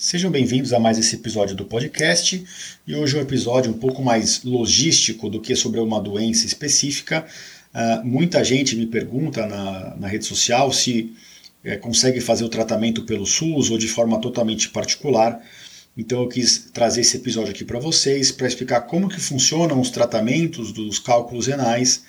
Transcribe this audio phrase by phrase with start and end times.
[0.00, 2.44] Sejam bem-vindos a mais esse episódio do podcast.
[2.86, 7.26] E hoje é um episódio um pouco mais logístico do que sobre uma doença específica.
[7.74, 11.12] Uh, muita gente me pergunta na, na rede social se
[11.64, 15.44] é, consegue fazer o tratamento pelo SUS ou de forma totalmente particular.
[15.96, 19.90] Então eu quis trazer esse episódio aqui para vocês para explicar como que funcionam os
[19.90, 22.04] tratamentos dos cálculos renais,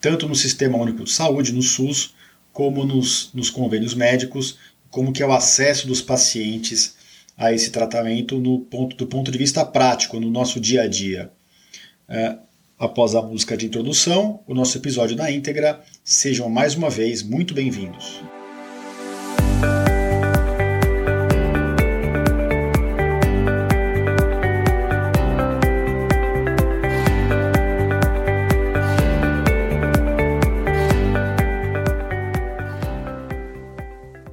[0.00, 2.14] tanto no Sistema Único de Saúde, no SUS,
[2.50, 4.56] como nos, nos convênios médicos,
[4.88, 6.96] como que é o acesso dos pacientes
[7.36, 11.30] a esse tratamento no ponto, do ponto de vista prático, no nosso dia a dia.
[12.08, 12.36] É,
[12.78, 15.82] após a música de introdução, o nosso episódio na íntegra.
[16.04, 18.22] Sejam mais uma vez muito bem-vindos.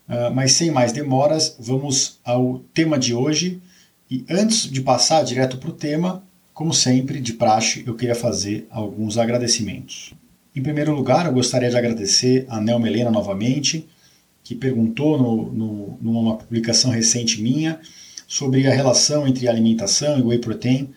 [0.10, 3.62] Uh, mas sem mais demoras, vamos ao tema de hoje.
[4.10, 6.24] E antes de passar direto para o tema,
[6.54, 10.14] como sempre, de praxe, eu queria fazer alguns agradecimentos.
[10.56, 13.88] Em primeiro lugar, eu gostaria de agradecer a Nelma Helena novamente,
[14.44, 17.80] que perguntou no, no, numa publicação recente minha
[18.28, 20.90] sobre a relação entre alimentação e whey protein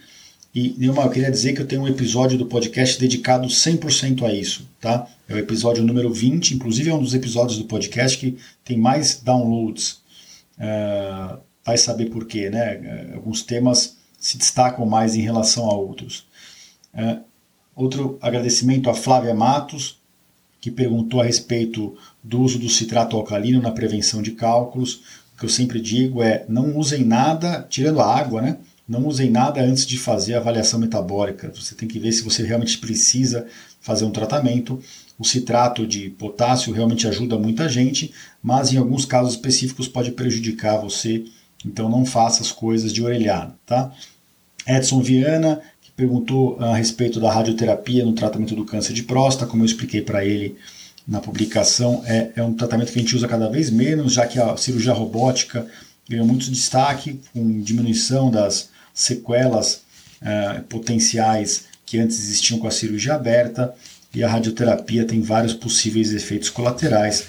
[0.54, 4.32] e Nilma, eu queria dizer que eu tenho um episódio do podcast dedicado 100% a
[4.32, 5.09] isso, tá?
[5.28, 9.20] É o episódio número 20, inclusive é um dos episódios do podcast que tem mais
[9.20, 10.00] downloads.
[10.56, 12.76] Uh, vai saber por quê, né?
[12.76, 16.25] Uh, alguns temas se destacam mais em relação a outros.
[16.94, 17.20] Uh,
[17.75, 20.00] outro agradecimento a Flávia Matos,
[20.60, 25.03] que perguntou a respeito do uso do citrato alcalino na prevenção de cálculos.
[25.34, 28.59] O que eu sempre digo é não usem nada, tirando a água, né?
[28.86, 31.50] Não usem nada antes de fazer a avaliação metabólica.
[31.54, 33.46] Você tem que ver se você realmente precisa
[33.80, 34.78] fazer um tratamento.
[35.18, 38.12] O citrato de potássio realmente ajuda muita gente,
[38.42, 41.24] mas em alguns casos específicos pode prejudicar você.
[41.64, 43.90] Então não faça as coisas de orelhada, tá?
[44.66, 49.62] Edson Viana, que perguntou a respeito da radioterapia no tratamento do câncer de próstata, como
[49.62, 50.56] eu expliquei para ele
[51.06, 54.38] na publicação, é, é um tratamento que a gente usa cada vez menos, já que
[54.38, 55.66] a cirurgia robótica
[56.08, 59.82] ganhou muito destaque, com diminuição das sequelas
[60.22, 63.75] uh, potenciais que antes existiam com a cirurgia aberta
[64.15, 67.27] e a radioterapia tem vários possíveis efeitos colaterais,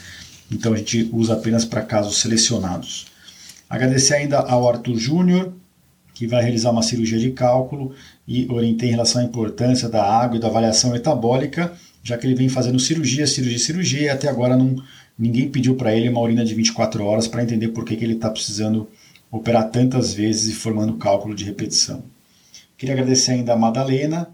[0.52, 3.08] então a gente usa apenas para casos selecionados.
[3.68, 5.52] Agradecer ainda ao Arthur Júnior,
[6.14, 7.94] que vai realizar uma cirurgia de cálculo
[8.28, 12.36] e orientei em relação à importância da água e da avaliação metabólica, já que ele
[12.36, 14.82] vem fazendo cirurgia, cirurgia, cirurgia e até agora não,
[15.18, 18.14] ninguém pediu para ele uma urina de 24 horas para entender por que, que ele
[18.14, 18.88] está precisando
[19.36, 22.04] operar tantas vezes e formando cálculo de repetição.
[22.78, 24.30] Queria agradecer ainda a Madalena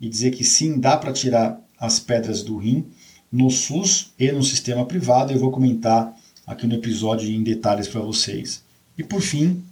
[0.00, 2.86] e dizer que sim, dá para tirar as pedras do rim
[3.30, 5.32] no SUS e no sistema privado.
[5.32, 6.16] Eu vou comentar
[6.46, 8.62] aqui no episódio em detalhes para vocês.
[8.96, 9.62] E por fim,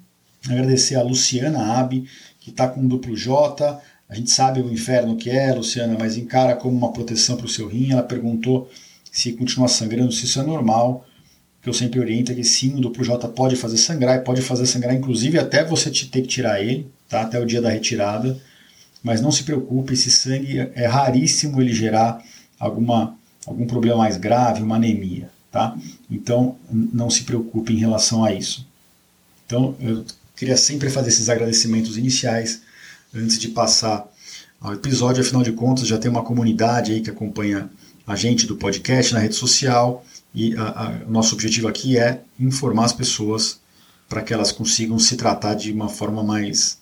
[0.48, 2.08] agradecer a Luciana Abi,
[2.40, 3.80] que está com duplo J.
[4.08, 7.48] A gente sabe o inferno que é, Luciana, mas encara como uma proteção para o
[7.48, 7.92] seu rim.
[7.92, 8.68] Ela perguntou
[9.12, 11.06] se continua sangrando, se isso é normal
[11.62, 14.42] que eu sempre oriento é que sim, o duplo J pode fazer sangrar e pode
[14.42, 17.22] fazer sangrar, inclusive até você ter que tirar ele, tá?
[17.22, 18.36] até o dia da retirada.
[19.02, 22.22] Mas não se preocupe, esse sangue é raríssimo ele gerar
[22.58, 23.16] alguma,
[23.46, 25.30] algum problema mais grave, uma anemia.
[25.52, 25.76] tá?
[26.10, 28.66] Então não se preocupe em relação a isso.
[29.46, 30.04] Então eu
[30.34, 32.62] queria sempre fazer esses agradecimentos iniciais
[33.14, 34.08] antes de passar
[34.60, 37.68] ao episódio, afinal de contas já tem uma comunidade aí que acompanha
[38.06, 40.54] a gente do podcast na rede social e
[41.06, 43.60] o nosso objetivo aqui é informar as pessoas
[44.08, 46.80] para que elas consigam se tratar de uma forma mais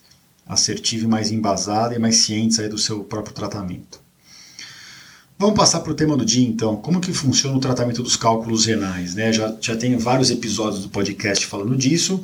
[0.51, 4.01] assertiva mais embasada e mais cientes aí do seu próprio tratamento.
[5.39, 6.77] Vamos passar para o tema do dia então.
[6.77, 9.15] Como que funciona o tratamento dos cálculos renais?
[9.15, 9.33] Né?
[9.33, 12.23] Já, já tem vários episódios do podcast falando disso,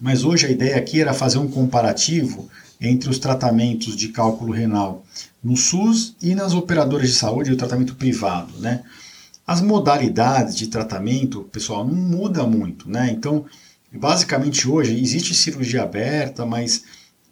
[0.00, 5.06] mas hoje a ideia aqui era fazer um comparativo entre os tratamentos de cálculo renal
[5.42, 8.58] no SUS e nas operadoras de saúde e o tratamento privado.
[8.58, 8.82] Né?
[9.46, 12.88] As modalidades de tratamento, pessoal, não muda muito.
[12.88, 13.10] Né?
[13.10, 13.44] Então,
[13.92, 16.84] basicamente hoje existe cirurgia aberta, mas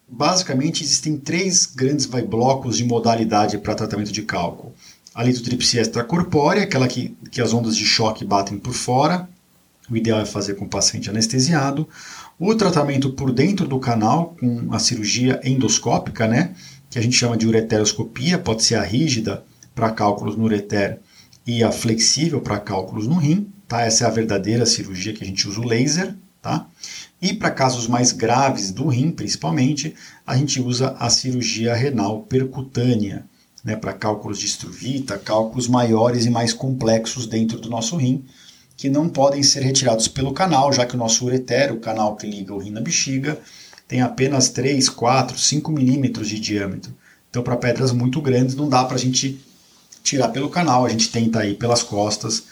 [0.07, 4.75] basicamente existem três grandes vai, blocos de modalidade para tratamento de cálculo.
[5.15, 9.29] A litotripsia extracorpórea, aquela que, que as ondas de choque batem por fora,
[9.91, 11.89] o ideal é fazer com o paciente anestesiado.
[12.39, 16.55] O tratamento por dentro do canal, com a cirurgia endoscópica, né,
[16.91, 19.45] que a gente chama de ureteroscopia, pode ser a rígida
[19.75, 20.99] para cálculos no ureter
[21.47, 23.53] e a flexível para cálculos no rim.
[23.67, 23.83] Tá?
[23.83, 26.15] Essa é a verdadeira cirurgia que a gente usa o laser.
[26.41, 26.67] Tá?
[27.21, 29.95] E para casos mais graves do rim, principalmente,
[30.27, 33.25] a gente usa a cirurgia renal percutânea,
[33.65, 38.25] né, para cálculos de estruvita, cálculos maiores e mais complexos dentro do nosso rim,
[38.77, 42.27] que não podem ser retirados pelo canal, já que o nosso ureter, o canal que
[42.27, 43.39] liga o rim na bexiga,
[43.87, 46.93] tem apenas 3, 4, 5 milímetros de diâmetro.
[47.31, 49.41] Então, para pedras muito grandes, não dá para a gente
[50.03, 52.43] tirar pelo canal, a gente tenta ir pelas costas,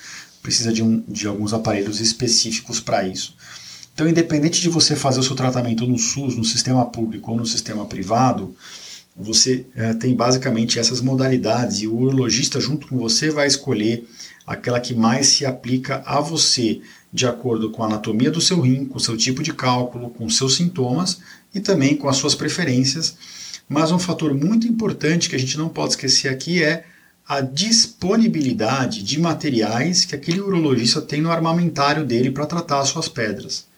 [0.42, 3.34] precisa de, um, de alguns aparelhos específicos para isso.
[3.92, 7.44] Então, independente de você fazer o seu tratamento no SUS, no sistema público ou no
[7.44, 8.54] sistema privado,
[9.16, 14.08] você é, tem basicamente essas modalidades e o urologista, junto com você, vai escolher
[14.46, 16.80] aquela que mais se aplica a você,
[17.12, 20.30] de acordo com a anatomia do seu rim, com o seu tipo de cálculo, com
[20.30, 21.18] seus sintomas
[21.54, 23.16] e também com as suas preferências.
[23.68, 26.84] Mas um fator muito importante que a gente não pode esquecer aqui é
[27.30, 33.08] a disponibilidade de materiais que aquele urologista tem no armamentário dele para tratar as suas
[33.08, 33.68] pedras.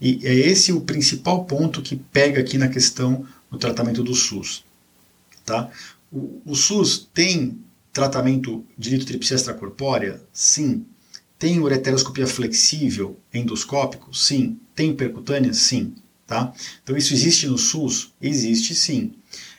[0.00, 4.64] E é esse o principal ponto que pega aqui na questão do tratamento do SUS.
[5.44, 5.68] Tá?
[6.12, 7.58] O, o SUS tem
[7.92, 10.22] tratamento de litotripsia extracorpórea?
[10.32, 10.86] Sim.
[11.36, 14.16] Tem ureteroscopia flexível endoscópico?
[14.16, 14.56] Sim.
[14.72, 15.52] Tem percutânea?
[15.52, 15.96] Sim.
[16.28, 16.54] Tá?
[16.84, 18.12] Então isso existe no SUS?
[18.22, 19.14] Existe sim.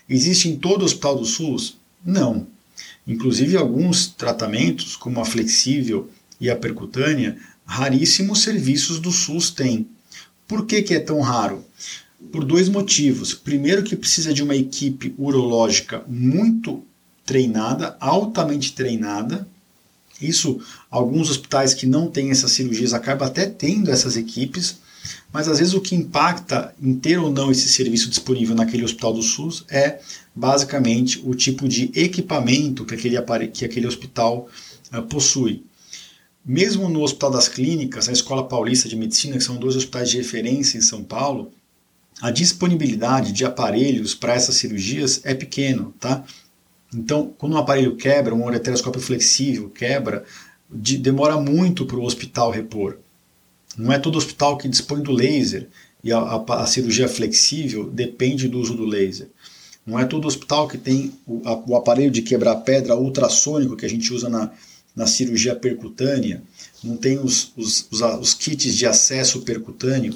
[0.08, 1.78] Existe em todo o hospital do SUS?
[2.02, 2.55] Não.
[3.08, 6.10] Inclusive alguns tratamentos, como a flexível
[6.40, 9.88] e a percutânea, raríssimos serviços do SUS têm.
[10.48, 11.64] Por que, que é tão raro?
[12.32, 13.34] Por dois motivos.
[13.34, 16.84] Primeiro, que precisa de uma equipe urológica muito
[17.26, 19.48] treinada, altamente treinada.
[20.22, 20.60] Isso,
[20.90, 24.78] alguns hospitais que não têm essas cirurgias acabam até tendo essas equipes,
[25.32, 29.14] mas às vezes o que impacta em ter ou não esse serviço disponível naquele hospital
[29.14, 30.00] do SUS é
[30.34, 34.50] basicamente o tipo de equipamento que aquele, que aquele hospital
[34.94, 35.64] uh, possui.
[36.46, 40.18] Mesmo no Hospital das Clínicas, a Escola Paulista de Medicina, que são dois hospitais de
[40.18, 41.52] referência em São Paulo,
[42.22, 46.24] a disponibilidade de aparelhos para essas cirurgias é pequeno, tá?
[46.94, 50.24] Então, quando um aparelho quebra, um ureteroscópio flexível quebra,
[50.70, 52.98] de, demora muito para o hospital repor.
[53.78, 55.68] Não é todo hospital que dispõe do laser
[56.04, 59.28] e a, a, a, cirurgia flexível depende do uso do laser.
[59.86, 63.86] Não é todo hospital que tem o, a, o aparelho de quebrar pedra ultrassônico que
[63.86, 64.52] a gente usa na,
[64.96, 66.42] na cirurgia percutânea,
[66.84, 70.16] não tem os, os, os, os kits de acesso percutâneo.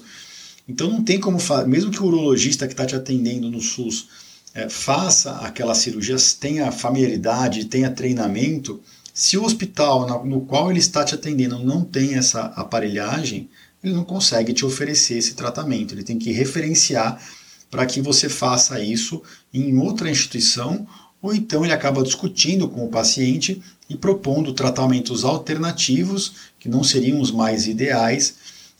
[0.68, 1.38] Então não tem como,
[1.68, 4.08] mesmo que o urologista que está te atendendo no SUS
[4.54, 8.80] é, faça aquela cirurgia, tenha familiaridade, tenha treinamento,
[9.20, 13.50] se o hospital no qual ele está te atendendo não tem essa aparelhagem,
[13.84, 15.94] ele não consegue te oferecer esse tratamento.
[15.94, 17.22] Ele tem que referenciar
[17.70, 19.22] para que você faça isso
[19.54, 20.88] em outra instituição,
[21.22, 27.20] ou então ele acaba discutindo com o paciente e propondo tratamentos alternativos que não seriam
[27.20, 28.36] os mais ideais,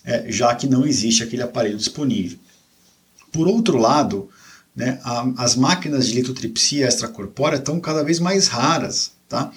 [0.06, 2.40] é, já que não existe aquele aparelho disponível.
[3.30, 4.30] Por outro lado,
[4.74, 5.02] né,
[5.36, 9.12] as máquinas de litotripsia extracorpórea estão cada vez mais raras.
[9.28, 9.52] Tá?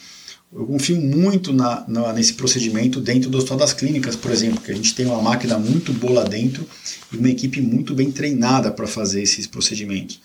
[0.54, 4.70] Eu confio muito na, na, nesse procedimento dentro do Hospital das Clínicas, por exemplo, que
[4.70, 6.68] a gente tem uma máquina muito boa lá dentro
[7.10, 10.20] e uma equipe muito bem treinada para fazer esses procedimentos.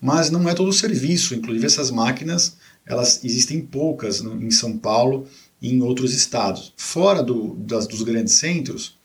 [0.00, 2.56] Mas não é todo o serviço, inclusive essas máquinas,
[2.86, 5.28] elas existem poucas no, em São Paulo
[5.60, 6.72] e em outros estados.
[6.74, 8.96] Fora do, das, dos grandes centros,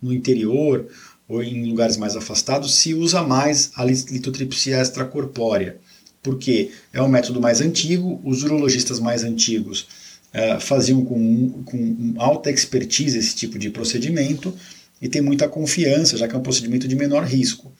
[0.00, 0.86] no interior
[1.28, 5.78] ou em lugares mais afastados, se usa mais a litotripsia extracorpórea.
[6.22, 9.86] Porque é um método mais antigo, os urologistas mais antigos
[10.32, 14.54] uh, faziam com, com alta expertise esse tipo de procedimento
[15.00, 17.72] e tem muita confiança, já que é um procedimento de menor risco.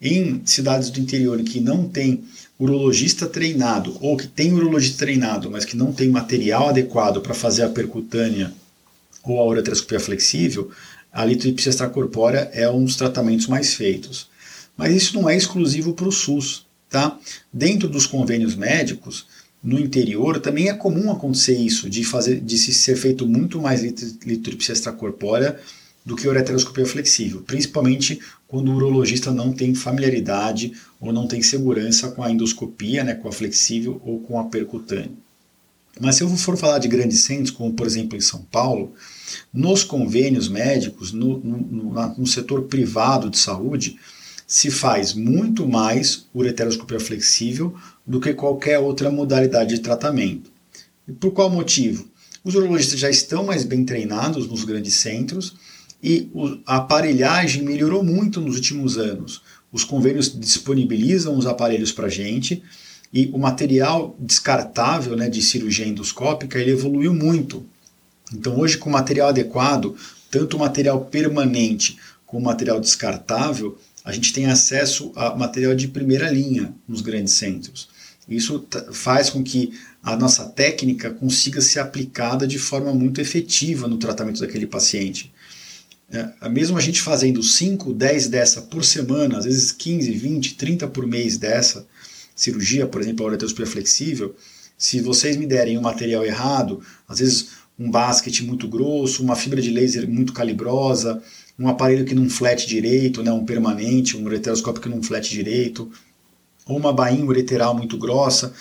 [0.00, 2.22] Em cidades do interior que não tem
[2.58, 7.62] urologista treinado, ou que tem urologista treinado, mas que não tem material adequado para fazer
[7.62, 8.52] a percutânea
[9.22, 10.70] ou a ureteroscopia flexível,
[11.12, 14.28] a litripsia extracorpórea é um dos tratamentos mais feitos.
[14.76, 16.66] Mas isso não é exclusivo para o SUS.
[16.88, 17.18] Tá?
[17.52, 19.26] Dentro dos convênios médicos,
[19.62, 23.82] no interior, também é comum acontecer isso, de, fazer, de se ser feito muito mais
[23.82, 25.58] litripsia extracorpórea
[26.04, 32.10] do que ureteroscopia flexível, principalmente quando o urologista não tem familiaridade ou não tem segurança
[32.10, 35.10] com a endoscopia, né, com a flexível ou com a percutânea.
[36.00, 38.94] Mas se eu for falar de grandes centros, como por exemplo em São Paulo,
[39.52, 43.98] nos convênios médicos, no, no, no setor privado de saúde,
[44.48, 47.76] se faz muito mais ureteroscopia flexível
[48.06, 50.50] do que qualquer outra modalidade de tratamento.
[51.06, 52.08] E por qual motivo?
[52.42, 55.54] Os urologistas já estão mais bem treinados nos grandes centros
[56.02, 56.30] e
[56.64, 59.42] a aparelhagem melhorou muito nos últimos anos.
[59.70, 62.62] Os convênios disponibilizam os aparelhos para a gente
[63.12, 67.66] e o material descartável né, de cirurgia endoscópica ele evoluiu muito.
[68.32, 69.94] Então hoje com material adequado,
[70.30, 76.74] tanto material permanente como material descartável, a gente tem acesso a material de primeira linha
[76.88, 77.90] nos grandes centros.
[78.26, 83.98] Isso faz com que a nossa técnica consiga ser aplicada de forma muito efetiva no
[83.98, 85.30] tratamento daquele paciente.
[86.10, 90.88] É, mesmo a gente fazendo 5, 10 dessa por semana, às vezes 15, 20, 30
[90.88, 91.86] por mês dessa
[92.34, 94.34] cirurgia, por exemplo, a ureteroscopia flexível,
[94.78, 97.48] se vocês me derem um material errado, às vezes
[97.78, 101.22] um basket muito grosso, uma fibra de laser muito calibrosa,
[101.58, 105.90] um aparelho que não flete direito, né, um permanente, um ureteroscópio que não flete direito,
[106.66, 108.54] ou uma bainha ureteral muito grossa,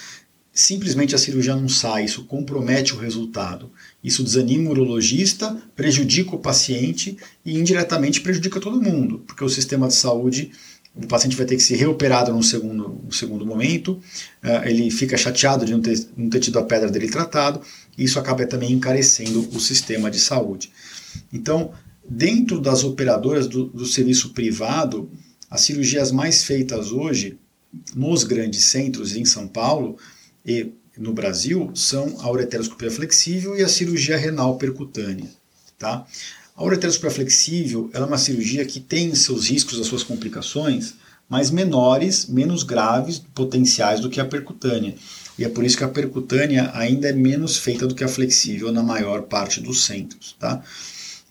[0.52, 3.72] simplesmente a cirurgia não sai, isso compromete o resultado.
[4.04, 9.88] Isso desanima o urologista, prejudica o paciente e indiretamente prejudica todo mundo, porque o sistema
[9.88, 10.52] de saúde,
[10.96, 14.02] o paciente vai ter que ser reoperado no segundo, no segundo momento,
[14.44, 17.62] uh, ele fica chateado de não ter, não ter tido a pedra dele tratado,
[17.96, 20.72] e isso acaba também encarecendo o sistema de saúde.
[21.32, 21.72] Então,
[22.10, 25.10] dentro das operadoras do, do serviço privado,
[25.50, 27.38] as cirurgias mais feitas hoje
[27.96, 29.98] nos grandes centros em São Paulo
[30.46, 35.30] e no Brasil são a ureteroscopia flexível e a cirurgia renal percutânea.
[35.78, 36.06] Tá?
[36.56, 40.96] A ureteroscopia flexível é uma cirurgia que tem seus riscos, as suas complicações,
[41.30, 44.96] mas menores, menos graves, potenciais do que a percutânea.
[45.38, 48.72] E é por isso que a percutânea ainda é menos feita do que a flexível
[48.72, 50.36] na maior parte dos centros.
[50.40, 50.64] Tá?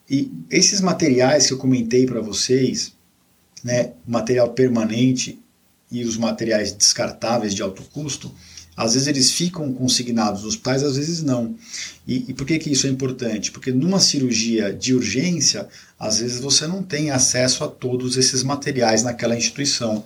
[0.08, 2.92] E esses materiais que eu comentei para vocês,
[3.62, 5.38] né, material permanente
[5.90, 8.32] e os materiais descartáveis de alto custo,
[8.76, 11.56] às vezes eles ficam consignados nos hospitais, às vezes não.
[12.06, 13.50] E, e, por que, que isso é importante?
[13.50, 15.66] Porque numa cirurgia de urgência,
[15.98, 20.04] às vezes você não tem acesso a todos esses materiais naquela instituição.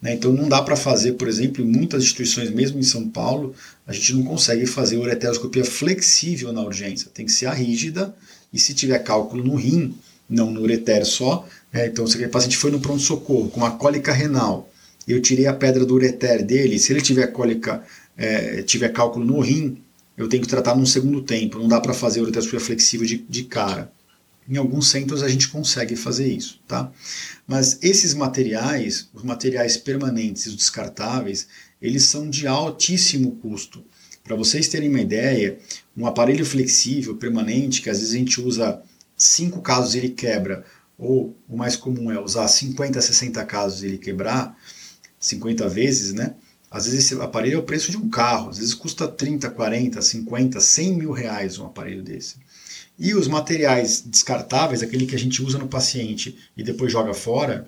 [0.00, 0.14] Né?
[0.14, 3.54] Então não dá para fazer, por exemplo, em muitas instituições, mesmo em São Paulo,
[3.86, 7.10] a gente não consegue fazer ureteroscopia flexível na urgência.
[7.12, 8.14] Tem que ser a rígida
[8.52, 9.94] e se tiver cálculo no rim,
[10.28, 14.12] não no ureter só, é, então se o paciente foi no pronto-socorro com uma cólica
[14.12, 14.70] renal,
[15.06, 17.82] eu tirei a pedra do ureter dele, se ele tiver cólica,
[18.16, 19.78] é, tiver cálculo no rim,
[20.16, 23.44] eu tenho que tratar num segundo tempo, não dá para fazer ureteroscopia flexível de, de
[23.44, 23.90] cara.
[24.48, 26.90] Em alguns centros a gente consegue fazer isso, tá?
[27.46, 31.46] Mas esses materiais, os materiais permanentes e os descartáveis,
[31.80, 33.84] eles são de altíssimo custo.
[34.28, 35.58] Para vocês terem uma ideia,
[35.96, 38.82] um aparelho flexível permanente, que às vezes a gente usa
[39.16, 40.66] 5 casos e ele quebra,
[40.98, 44.54] ou o mais comum é usar 50, 60 casos e ele quebrar,
[45.18, 46.34] 50 vezes, né?
[46.70, 50.02] Às vezes esse aparelho é o preço de um carro, às vezes custa 30, 40,
[50.02, 52.36] 50, 100 mil reais um aparelho desse.
[52.98, 57.66] E os materiais descartáveis, aquele que a gente usa no paciente e depois joga fora,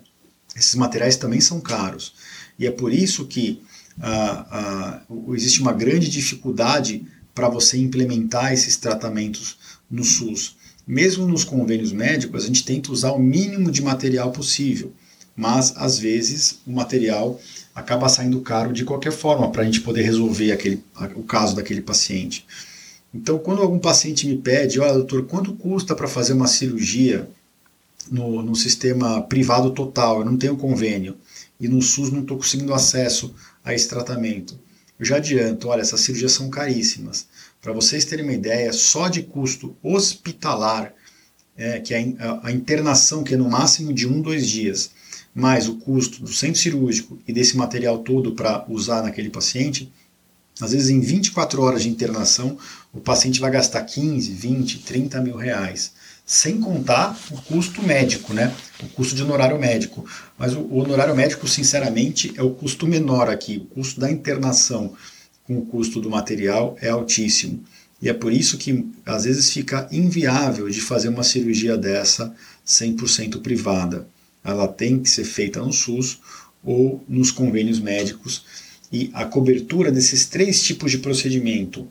[0.54, 2.12] esses materiais também são caros.
[2.58, 3.62] E é por isso que
[4.00, 5.00] ah, ah,
[5.34, 9.58] existe uma grande dificuldade para você implementar esses tratamentos
[9.90, 10.56] no SUS.
[10.86, 14.92] Mesmo nos convênios médicos, a gente tenta usar o mínimo de material possível,
[15.36, 17.40] mas às vezes o material
[17.74, 20.82] acaba saindo caro de qualquer forma para a gente poder resolver aquele,
[21.14, 22.44] o caso daquele paciente.
[23.14, 27.28] Então, quando algum paciente me pede, olha, doutor, quanto custa para fazer uma cirurgia
[28.10, 30.20] no, no sistema privado total?
[30.20, 31.16] Eu não tenho convênio
[31.60, 34.58] e no SUS não estou conseguindo acesso a esse tratamento.
[34.98, 37.26] Eu já adianto, olha, essas cirurgias são caríssimas.
[37.60, 40.94] Para vocês terem uma ideia, só de custo hospitalar,
[41.56, 44.90] é, que é a, a internação, que é no máximo de um, dois dias,
[45.34, 49.92] mais o custo do centro cirúrgico e desse material todo para usar naquele paciente,
[50.60, 52.58] Às vezes, em 24 horas de internação,
[52.92, 55.92] o paciente vai gastar 15, 20, 30 mil reais.
[56.32, 58.54] Sem contar o custo médico, né?
[58.80, 60.08] O custo de honorário médico.
[60.38, 63.56] Mas o honorário médico, sinceramente, é o custo menor aqui.
[63.56, 64.94] O custo da internação
[65.42, 67.64] com o custo do material é altíssimo.
[68.00, 72.32] E é por isso que às vezes fica inviável de fazer uma cirurgia dessa
[72.64, 74.06] 100% privada.
[74.44, 76.20] Ela tem que ser feita no SUS
[76.62, 78.44] ou nos convênios médicos.
[78.92, 81.88] E a cobertura desses três tipos de procedimento,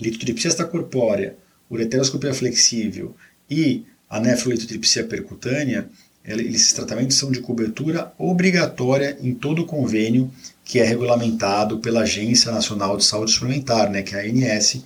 [0.00, 1.36] litotripsia extracorpórea,
[1.70, 3.14] ureteroscopia flexível
[3.50, 5.88] e a nefrolitotripsia percutânea,
[6.24, 10.30] esses tratamentos são de cobertura obrigatória em todo o convênio
[10.64, 14.84] que é regulamentado pela Agência Nacional de Saúde Suplementar, né, que é a ANS,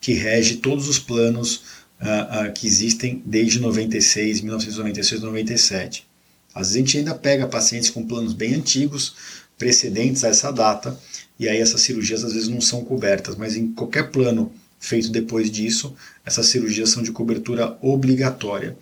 [0.00, 1.62] que rege todos os planos
[2.02, 6.06] uh, uh, que existem desde 96, 1996, 97.
[6.54, 9.14] Às vezes a gente ainda pega pacientes com planos bem antigos,
[9.56, 10.98] precedentes a essa data,
[11.38, 15.48] e aí essas cirurgias às vezes não são cobertas, mas em qualquer plano feito depois
[15.48, 15.94] disso,
[16.26, 18.76] essas cirurgias são de cobertura obrigatória.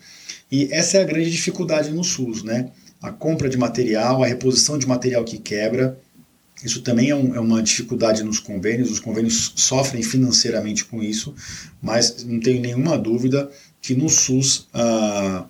[0.51, 2.71] E essa é a grande dificuldade no SUS, né?
[2.99, 5.97] A compra de material, a reposição de material que quebra,
[6.63, 11.35] isso também é, um, é, uma dificuldade nos convênios, os convênios sofrem financeiramente com isso,
[11.81, 15.47] mas não tenho nenhuma dúvida que no SUS ah,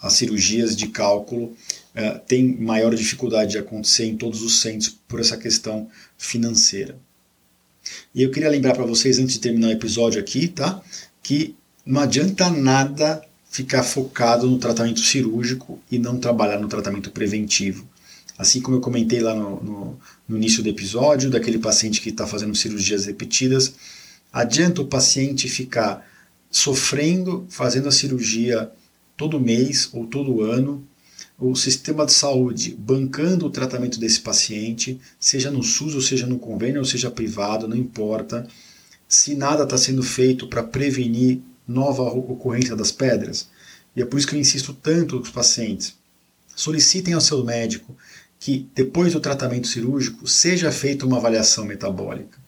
[0.00, 1.56] as cirurgias de cálculo
[1.94, 6.98] ah, têm maior dificuldade de acontecer em todos os centros por essa questão financeira.
[8.14, 10.82] E eu queria lembrar para vocês, antes de terminar o episódio aqui, tá?
[11.24, 17.88] que não adianta nada ficar focado no tratamento cirúrgico e não trabalhar no tratamento preventivo.
[18.36, 22.26] Assim como eu comentei lá no, no, no início do episódio, daquele paciente que está
[22.26, 23.74] fazendo cirurgias repetidas,
[24.32, 26.06] adianta o paciente ficar
[26.50, 28.70] sofrendo, fazendo a cirurgia
[29.16, 30.86] todo mês ou todo ano,
[31.38, 36.38] o sistema de saúde bancando o tratamento desse paciente, seja no SUS ou seja no
[36.38, 38.46] convênio ou seja privado, não importa.
[39.08, 43.48] Se nada está sendo feito para prevenir nova ocorrência das pedras,
[43.96, 45.94] e é por isso que eu insisto tanto com os pacientes,
[46.54, 47.96] solicitem ao seu médico
[48.38, 52.38] que depois do tratamento cirúrgico seja feita uma avaliação metabólica.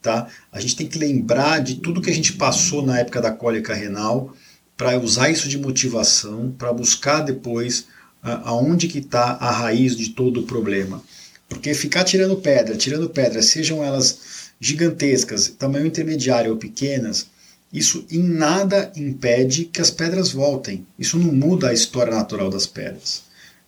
[0.00, 0.28] Tá?
[0.52, 3.74] A gente tem que lembrar de tudo que a gente passou na época da cólica
[3.74, 4.34] renal
[4.76, 7.86] para usar isso de motivação, para buscar depois
[8.22, 11.02] aonde que está a raiz de todo o problema.
[11.48, 17.26] Porque ficar tirando pedra, tirando pedra, sejam elas gigantescas, tamanho intermediário ou pequenas,
[17.72, 20.86] isso em nada impede que as pedras voltem.
[20.98, 23.22] Isso não muda a história natural das pedras.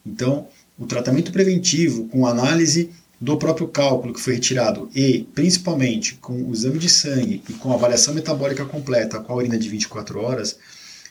[0.05, 6.43] Então, o tratamento preventivo com análise do próprio cálculo que foi retirado e principalmente com
[6.43, 10.19] o exame de sangue e com a avaliação metabólica completa com a urina de 24
[10.21, 10.57] horas,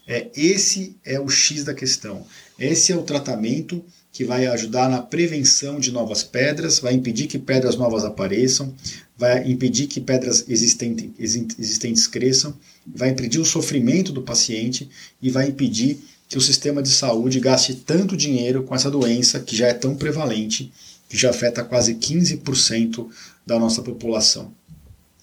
[0.10, 2.26] é esse é o X da questão.
[2.58, 7.38] Esse é o tratamento que vai ajudar na prevenção de novas pedras, vai impedir que
[7.38, 8.74] pedras novas apareçam,
[9.16, 11.12] vai impedir que pedras existentes,
[11.60, 14.90] existentes cresçam, vai impedir o sofrimento do paciente
[15.22, 19.56] e vai impedir que o sistema de saúde gaste tanto dinheiro com essa doença que
[19.56, 20.74] já é tão prevalente,
[21.08, 23.08] que já afeta quase 15%
[23.46, 24.52] da nossa população.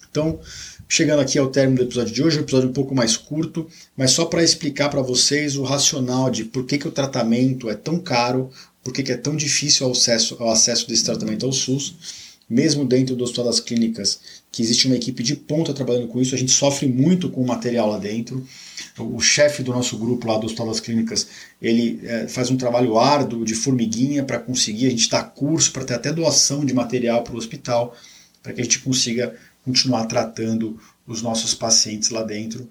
[0.09, 0.39] Então,
[0.87, 4.11] chegando aqui ao término do episódio de hoje, um episódio um pouco mais curto, mas
[4.11, 7.99] só para explicar para vocês o racional de por que, que o tratamento é tão
[7.99, 8.49] caro,
[8.83, 11.95] por que, que é tão difícil o acesso, o acesso desse tratamento ao SUS,
[12.49, 14.19] mesmo dentro do Hospital das Clínicas,
[14.49, 17.45] que existe uma equipe de ponta trabalhando com isso, a gente sofre muito com o
[17.45, 18.47] material lá dentro.
[18.97, 21.27] O chefe do nosso grupo lá do Hospital das Clínicas,
[21.61, 25.83] ele é, faz um trabalho árduo de formiguinha para conseguir, a gente dá curso para
[25.83, 27.93] ter até doação de material para o hospital,
[28.41, 29.35] para que a gente consiga
[29.67, 32.69] continuar tratando os nossos pacientes lá dentro.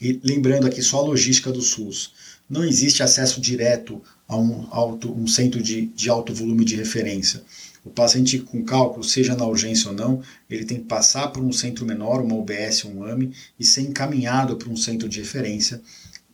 [0.00, 2.12] E lembrando aqui só a logística do SUS.
[2.50, 7.44] Não existe acesso direto a um, alto, um centro de, de alto volume de referência.
[7.84, 11.52] O paciente com cálculo, seja na urgência ou não, ele tem que passar por um
[11.52, 15.80] centro menor, uma UBS, um AME, e ser encaminhado para um centro de referência,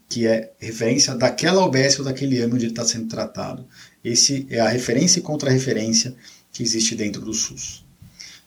[0.08, 3.66] que é referência daquela UBS ou daquele AME onde ele está sendo tratado.
[4.02, 6.14] Esse é a referência e contra-referência
[6.50, 7.81] que existe dentro do SUS.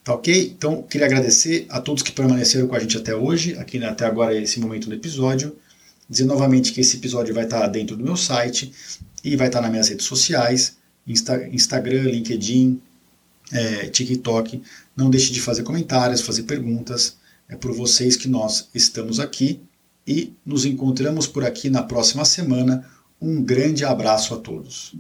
[0.06, 0.54] Tá ok?
[0.56, 4.40] Então, queria agradecer a todos que permaneceram com a gente até hoje, aqui até agora
[4.40, 5.58] esse momento do episódio.
[6.08, 8.72] Dizer novamente que esse episódio vai estar dentro do meu site
[9.24, 12.80] e vai estar nas minhas redes sociais, Insta Instagram, LinkedIn,
[13.52, 14.62] é, TikTok.
[14.96, 17.18] Não deixe de fazer comentários, fazer perguntas.
[17.50, 19.60] É por vocês que nós estamos aqui
[20.06, 22.88] e nos encontramos por aqui na próxima semana.
[23.20, 24.96] Um grande abraço a todos.